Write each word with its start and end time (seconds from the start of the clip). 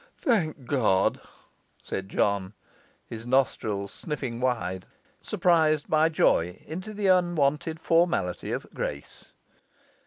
'Thank 0.17 0.65
God!' 0.65 1.21
said 1.83 2.09
John, 2.09 2.53
his 3.05 3.27
nostrils 3.27 3.91
sniffing 3.93 4.39
wide, 4.41 4.87
surprised 5.21 5.87
by 5.87 6.09
joy 6.09 6.59
into 6.65 6.91
the 6.95 7.05
unwonted 7.05 7.79
formality 7.79 8.51
of 8.51 8.65
grace. 8.73 9.31